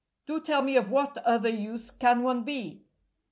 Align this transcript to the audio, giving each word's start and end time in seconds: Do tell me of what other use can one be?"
Do 0.25 0.39
tell 0.41 0.63
me 0.63 0.77
of 0.77 0.89
what 0.89 1.19
other 1.19 1.47
use 1.49 1.91
can 1.91 2.23
one 2.23 2.41
be?" 2.41 2.87